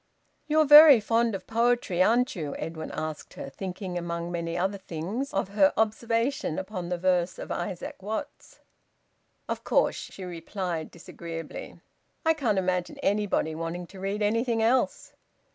[0.47, 5.31] "You're very fond of poetry, aren't you?" Edwin asked her, thinking, among many other things,
[5.31, 8.61] of her observation upon the verse of Isaac Watts.
[9.47, 11.81] "Of course," she replied disagreeably.
[12.25, 15.13] "I can't imagine anybody wanting to read anything else."